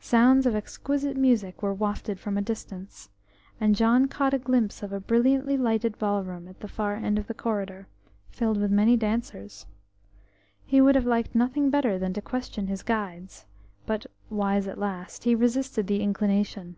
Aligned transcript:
Sounds 0.00 0.44
of 0.44 0.54
exquisite 0.54 1.16
music 1.16 1.62
were 1.62 1.72
wafted 1.72 2.20
from 2.20 2.36
a 2.36 2.42
distance, 2.42 3.08
and 3.58 3.74
John 3.74 4.06
caught 4.06 4.34
a 4.34 4.38
glimpse 4.38 4.82
of 4.82 4.92
a 4.92 5.00
brilliantly 5.00 5.56
lighted 5.56 5.98
ballroom 5.98 6.46
at 6.46 6.60
the 6.60 6.68
far 6.68 6.94
end 6.96 7.18
of 7.18 7.26
the 7.26 7.32
corridor, 7.32 7.86
filled 8.28 8.58
with 8.60 8.70
many 8.70 8.98
dancers. 8.98 9.64
He 10.66 10.82
would 10.82 10.94
have 10.94 11.06
liked 11.06 11.34
nothing 11.34 11.70
better 11.70 11.98
than 11.98 12.12
to 12.12 12.20
question 12.20 12.66
his 12.66 12.82
guides, 12.82 13.46
but, 13.86 14.04
wise 14.28 14.68
at 14.68 14.76
last, 14.76 15.24
he 15.24 15.34
resisted 15.34 15.86
the 15.86 16.02
inclination. 16.02 16.76